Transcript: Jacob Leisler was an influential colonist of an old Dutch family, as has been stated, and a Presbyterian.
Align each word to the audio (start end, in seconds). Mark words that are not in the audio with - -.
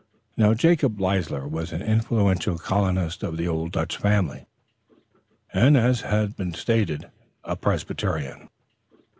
Jacob 0.55 0.99
Leisler 0.99 1.47
was 1.47 1.71
an 1.71 1.83
influential 1.83 2.57
colonist 2.57 3.21
of 3.21 3.37
an 3.37 3.47
old 3.47 3.71
Dutch 3.71 3.97
family, 3.97 4.47
as 5.53 6.01
has 6.01 6.33
been 6.33 6.55
stated, 6.55 7.03
and 7.03 7.13
a 7.43 7.55
Presbyterian. 7.55 8.49